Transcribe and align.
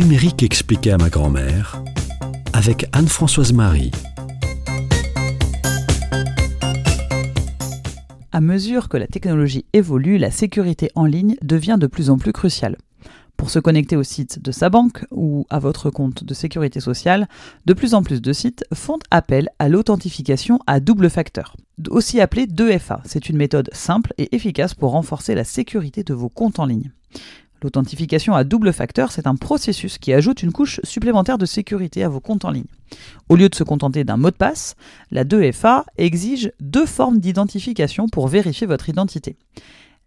numérique 0.00 0.42
expliqué 0.42 0.92
à 0.92 0.96
ma 0.96 1.10
grand-mère 1.10 1.82
avec 2.54 2.86
Anne-Françoise 2.94 3.52
Marie. 3.52 3.90
À 8.32 8.40
mesure 8.40 8.88
que 8.88 8.96
la 8.96 9.06
technologie 9.06 9.66
évolue, 9.74 10.16
la 10.16 10.30
sécurité 10.30 10.90
en 10.94 11.04
ligne 11.04 11.36
devient 11.42 11.76
de 11.78 11.86
plus 11.86 12.08
en 12.08 12.16
plus 12.16 12.32
cruciale. 12.32 12.78
Pour 13.36 13.50
se 13.50 13.58
connecter 13.58 13.94
au 13.94 14.02
site 14.02 14.40
de 14.42 14.52
sa 14.52 14.70
banque 14.70 15.04
ou 15.10 15.46
à 15.50 15.58
votre 15.58 15.90
compte 15.90 16.24
de 16.24 16.32
sécurité 16.32 16.80
sociale, 16.80 17.28
de 17.66 17.74
plus 17.74 17.92
en 17.92 18.02
plus 18.02 18.22
de 18.22 18.32
sites 18.32 18.64
font 18.72 19.00
appel 19.10 19.50
à 19.58 19.68
l'authentification 19.68 20.60
à 20.66 20.80
double 20.80 21.10
facteur, 21.10 21.56
aussi 21.90 22.22
appelée 22.22 22.46
2FA. 22.46 23.00
C'est 23.04 23.28
une 23.28 23.36
méthode 23.36 23.68
simple 23.74 24.14
et 24.16 24.34
efficace 24.34 24.72
pour 24.72 24.92
renforcer 24.92 25.34
la 25.34 25.44
sécurité 25.44 26.04
de 26.04 26.14
vos 26.14 26.30
comptes 26.30 26.58
en 26.58 26.64
ligne. 26.64 26.90
L'authentification 27.62 28.34
à 28.34 28.44
double 28.44 28.72
facteur, 28.72 29.12
c'est 29.12 29.26
un 29.26 29.36
processus 29.36 29.98
qui 29.98 30.12
ajoute 30.12 30.42
une 30.42 30.52
couche 30.52 30.80
supplémentaire 30.82 31.36
de 31.36 31.46
sécurité 31.46 32.02
à 32.02 32.08
vos 32.08 32.20
comptes 32.20 32.44
en 32.44 32.50
ligne. 32.50 32.64
Au 33.28 33.36
lieu 33.36 33.48
de 33.48 33.54
se 33.54 33.64
contenter 33.64 34.04
d'un 34.04 34.16
mot 34.16 34.30
de 34.30 34.36
passe, 34.36 34.76
la 35.10 35.24
2FA 35.24 35.84
exige 35.98 36.52
deux 36.60 36.86
formes 36.86 37.18
d'identification 37.18 38.08
pour 38.08 38.28
vérifier 38.28 38.66
votre 38.66 38.88
identité. 38.88 39.36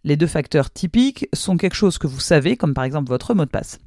Les 0.02 0.16
deux 0.16 0.26
facteurs 0.26 0.70
typiques 0.70 1.28
sont 1.32 1.56
quelque 1.56 1.76
chose 1.76 1.96
que 1.96 2.06
vous 2.06 2.20
savez, 2.20 2.56
comme 2.56 2.74
par 2.74 2.84
exemple 2.84 3.08
votre 3.08 3.34
mot 3.34 3.44
de 3.44 3.50
passe, 3.50 3.78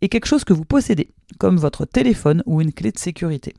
et 0.00 0.08
quelque 0.08 0.26
chose 0.26 0.44
que 0.44 0.54
vous 0.54 0.64
possédez, 0.64 1.10
comme 1.38 1.58
votre 1.58 1.84
téléphone 1.84 2.42
ou 2.46 2.62
une 2.62 2.72
clé 2.72 2.92
de 2.92 2.98
sécurité. 2.98 3.54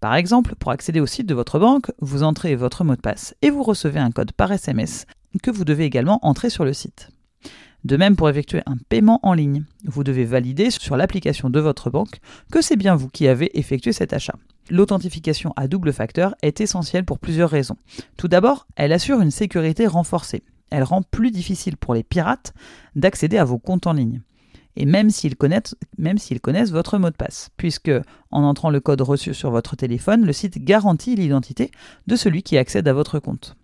Par 0.00 0.14
exemple, 0.16 0.54
pour 0.56 0.72
accéder 0.72 1.00
au 1.00 1.06
site 1.06 1.26
de 1.26 1.34
votre 1.34 1.58
banque, 1.58 1.92
vous 2.00 2.24
entrez 2.24 2.56
votre 2.56 2.84
mot 2.84 2.96
de 2.96 3.00
passe 3.00 3.34
et 3.40 3.50
vous 3.50 3.62
recevez 3.62 4.00
un 4.00 4.10
code 4.10 4.32
par 4.32 4.50
SMS 4.50 5.06
que 5.42 5.50
vous 5.50 5.64
devez 5.64 5.84
également 5.84 6.18
entrer 6.22 6.50
sur 6.50 6.64
le 6.64 6.72
site. 6.72 7.13
De 7.84 7.98
même, 7.98 8.16
pour 8.16 8.30
effectuer 8.30 8.62
un 8.64 8.76
paiement 8.88 9.20
en 9.22 9.34
ligne, 9.34 9.64
vous 9.84 10.04
devez 10.04 10.24
valider 10.24 10.70
sur 10.70 10.96
l'application 10.96 11.50
de 11.50 11.60
votre 11.60 11.90
banque 11.90 12.18
que 12.50 12.62
c'est 12.62 12.76
bien 12.76 12.96
vous 12.96 13.08
qui 13.08 13.28
avez 13.28 13.58
effectué 13.58 13.92
cet 13.92 14.14
achat. 14.14 14.36
L'authentification 14.70 15.52
à 15.56 15.68
double 15.68 15.92
facteur 15.92 16.34
est 16.40 16.62
essentielle 16.62 17.04
pour 17.04 17.18
plusieurs 17.18 17.50
raisons. 17.50 17.76
Tout 18.16 18.28
d'abord, 18.28 18.66
elle 18.76 18.92
assure 18.92 19.20
une 19.20 19.30
sécurité 19.30 19.86
renforcée. 19.86 20.42
Elle 20.70 20.82
rend 20.82 21.02
plus 21.02 21.30
difficile 21.30 21.76
pour 21.76 21.94
les 21.94 22.02
pirates 22.02 22.54
d'accéder 22.96 23.36
à 23.36 23.44
vos 23.44 23.58
comptes 23.58 23.86
en 23.86 23.92
ligne. 23.92 24.22
Et 24.76 24.86
même 24.86 25.10
s'ils 25.10 25.36
connaissent, 25.36 25.76
votre 26.70 26.98
mot 26.98 27.10
de 27.10 27.14
passe, 27.14 27.50
puisque 27.56 27.92
en 28.30 28.42
entrant 28.42 28.70
le 28.70 28.80
code 28.80 29.02
reçu 29.02 29.34
sur 29.34 29.50
votre 29.50 29.76
téléphone, 29.76 30.24
le 30.24 30.32
site 30.32 30.58
garantit 30.64 31.14
l'identité 31.14 31.70
de 32.06 32.16
celui 32.16 32.42
qui 32.42 32.56
accède 32.56 32.88
à 32.88 32.92
votre 32.92 33.18
compte. 33.18 33.56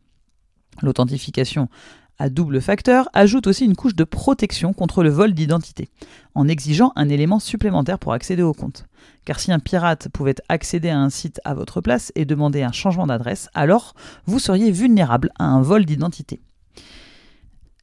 L'authentification 0.83 1.69
à 2.21 2.29
double 2.29 2.61
facteur 2.61 3.09
ajoute 3.15 3.47
aussi 3.47 3.65
une 3.65 3.75
couche 3.75 3.97
de 3.97 4.05
protection 4.05 4.75
contre 4.75 5.03
le 5.03 5.09
vol 5.09 5.33
d'identité, 5.33 5.89
en 6.35 6.49
exigeant 6.49 6.93
un 6.95 7.09
élément 7.09 7.39
supplémentaire 7.39 7.99
pour 7.99 8.13
accéder 8.13 8.43
au 8.43 8.53
compte. 8.53 8.85
Car 9.25 9.41
si 9.41 9.51
un 9.51 9.59
pirate 9.59 10.09
pouvait 10.13 10.35
accéder 10.51 10.91
à 10.91 10.99
un 10.99 11.09
site 11.09 11.41
à 11.47 11.55
votre 11.55 11.81
place 11.81 12.13
et 12.17 12.27
demander 12.27 12.63
un 12.63 12.73
changement 12.73 13.07
d'adresse, 13.07 13.49
alors 13.55 13.95
vous 14.27 14.39
seriez 14.39 14.71
vulnérable 14.71 15.31
à 15.39 15.47
un 15.47 15.63
vol 15.63 15.87
d'identité. 15.87 16.43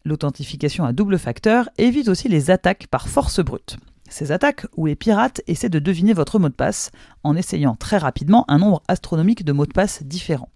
L'authentification 0.06 0.86
à 0.86 0.94
double 0.94 1.18
facteur 1.18 1.68
évite 1.80 2.08
aussi 2.08 2.30
les 2.30 2.52
attaques 2.52 2.86
par 2.92 3.10
force 3.10 3.40
brute. 3.40 3.78
Ces 4.08 4.32
attaques 4.32 4.68
où 4.78 4.86
les 4.86 4.96
pirates 4.96 5.42
essaient 5.48 5.68
de 5.68 5.80
deviner 5.80 6.14
votre 6.14 6.38
mot 6.38 6.50
de 6.50 6.54
passe 6.54 6.92
en 7.24 7.36
essayant 7.36 7.76
très 7.76 7.98
rapidement 7.98 8.46
un 8.50 8.60
nombre 8.60 8.84
astronomique 8.88 9.44
de 9.44 9.52
mots 9.52 9.66
de 9.66 9.74
passe 9.74 10.04
différents. 10.04 10.52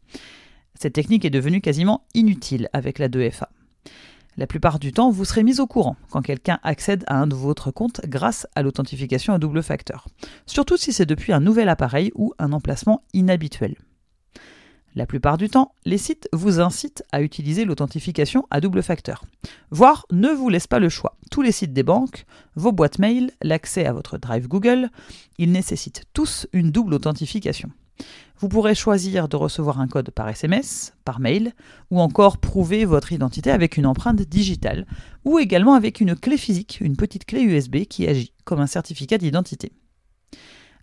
Cette 0.80 0.94
technique 0.94 1.26
est 1.26 1.32
devenue 1.32 1.62
quasiment 1.62 2.06
inutile 2.14 2.70
avec 2.74 3.00
la 3.00 3.10
2FA. 3.10 3.48
La 4.42 4.48
plupart 4.48 4.80
du 4.80 4.92
temps, 4.92 5.12
vous 5.12 5.24
serez 5.24 5.44
mis 5.44 5.60
au 5.60 5.68
courant 5.68 5.98
quand 6.10 6.24
quelqu'un 6.24 6.58
accède 6.64 7.04
à 7.06 7.16
un 7.16 7.28
de 7.28 7.36
votre 7.36 7.70
comptes 7.70 8.02
grâce 8.08 8.48
à 8.56 8.64
l'authentification 8.64 9.36
à 9.36 9.38
double 9.38 9.62
facteur, 9.62 10.08
surtout 10.48 10.78
si 10.78 10.94
c'est 10.94 11.06
depuis 11.06 11.32
un 11.32 11.40
nouvel 11.40 11.70
appareil 11.70 12.12
ou 12.16 12.34
un 12.40 12.52
emplacement 12.52 13.04
inhabituel. 13.14 13.76
La 14.96 15.06
plupart 15.06 15.38
du 15.38 15.48
temps, 15.48 15.76
les 15.86 16.00
sites 16.00 16.28
vous 16.34 16.60
incitent 16.60 17.04
à 17.12 17.22
utiliser 17.22 17.66
l'authentification 17.66 18.48
à 18.50 18.62
double 18.62 18.82
facteur, 18.82 19.26
voire 19.70 20.08
ne 20.10 20.30
vous 20.30 20.50
laissent 20.50 20.66
pas 20.66 20.80
le 20.80 20.90
choix. 20.90 21.18
Tous 21.30 21.44
les 21.44 21.52
sites 21.52 21.74
des 21.74 21.84
banques, 21.84 22.26
vos 22.56 22.72
boîtes 22.72 22.98
mail, 22.98 23.30
l'accès 23.44 23.86
à 23.86 23.94
votre 23.94 24.18
Drive 24.18 24.48
Google, 24.48 24.90
ils 25.38 25.52
nécessitent 25.52 26.06
tous 26.14 26.48
une 26.52 26.72
double 26.72 26.96
authentification. 26.96 27.70
Vous 28.40 28.50
pourrez 28.50 28.74
choisir 28.74 29.28
de 29.28 29.36
recevoir 29.36 29.80
un 29.80 29.88
code 29.88 30.10
par 30.10 30.28
SMS, 30.28 30.94
par 31.06 31.20
mail, 31.20 31.54
ou 31.92 32.00
encore 32.00 32.40
prouver 32.40 32.86
votre 32.86 33.12
identité 33.12 33.52
avec 33.52 33.78
une 33.78 33.86
empreinte 33.86 34.22
digitale, 34.22 34.88
ou 35.26 35.38
également 35.38 35.76
avec 35.76 36.02
une 36.02 36.16
clé 36.16 36.38
physique, 36.38 36.80
une 36.82 36.98
petite 36.98 37.26
clé 37.26 37.42
USB 37.42 37.86
qui 37.86 38.08
agit 38.08 38.34
comme 38.44 38.60
un 38.60 38.68
certificat 38.68 39.18
d'identité. 39.18 39.74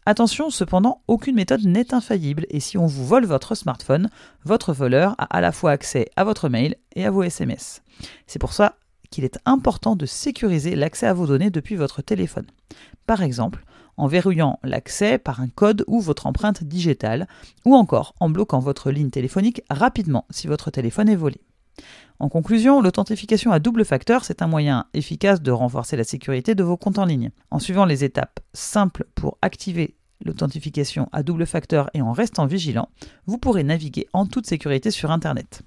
Attention, 0.07 0.49
cependant, 0.49 1.03
aucune 1.07 1.35
méthode 1.35 1.67
n'est 1.67 1.93
infaillible 1.93 2.47
et 2.49 2.61
si 2.61 2.79
on 2.79 2.87
vous 2.87 3.05
vole 3.05 3.27
votre 3.27 3.55
smartphone, 3.55 4.09
votre 4.45 4.73
voleur 4.73 5.15
a 5.19 5.25
à 5.25 5.43
la 5.43 5.53
fois 5.53 5.73
accès 5.73 6.07
à 6.17 6.25
votre 6.25 6.49
mail 6.49 6.77
et 6.97 7.05
à 7.05 7.11
vos 7.11 7.23
SMS. 7.23 7.83
C'est 8.27 8.39
pour 8.39 8.55
ça 8.55 8.77
qu'il 9.11 9.25
est 9.25 9.39
important 9.45 9.97
de 9.97 10.07
sécuriser 10.07 10.77
l'accès 10.77 11.07
à 11.07 11.13
vos 11.13 11.27
données 11.27 11.51
depuis 11.51 11.77
votre 11.77 12.01
téléphone. 12.01 12.47
Par 13.07 13.23
exemple, 13.23 13.65
en 13.99 14.07
verrouillant 14.07 14.59
l'accès 14.63 15.19
par 15.19 15.41
un 15.41 15.49
code 15.49 15.85
ou 15.87 16.01
votre 16.01 16.27
empreinte 16.27 16.65
digitale, 16.65 17.29
ou 17.67 17.75
encore 17.75 18.15
en 18.21 18.31
bloquant 18.31 18.61
votre 18.61 18.91
ligne 18.91 19.11
téléphonique 19.11 19.63
rapidement 19.69 20.25
si 20.31 20.47
votre 20.47 20.71
téléphone 20.71 21.09
est 21.09 21.17
volé. 21.17 21.41
En 22.21 22.29
conclusion, 22.29 22.81
l'authentification 22.81 23.53
à 23.53 23.61
double 23.61 23.85
facteur, 23.85 24.25
c'est 24.25 24.43
un 24.43 24.49
moyen 24.49 24.87
efficace 24.95 25.41
de 25.41 25.53
renforcer 25.53 25.97
la 25.97 26.05
sécurité 26.05 26.55
de 26.55 26.65
vos 26.65 26.77
comptes 26.77 26.99
en 26.99 27.05
ligne. 27.05 27.31
En 27.51 27.61
suivant 27.61 27.85
les 27.85 28.03
étapes 28.03 28.41
simples 28.53 29.07
pour 29.15 29.39
activer 29.43 29.95
l'authentification 30.25 31.09
à 31.13 31.23
double 31.23 31.47
facteur 31.47 31.91
et 31.95 32.03
en 32.03 32.13
restant 32.13 32.47
vigilant, 32.47 32.89
vous 33.27 33.39
pourrez 33.39 33.63
naviguer 33.63 34.09
en 34.13 34.27
toute 34.27 34.47
sécurité 34.47 34.91
sur 34.91 35.13
Internet. 35.13 35.63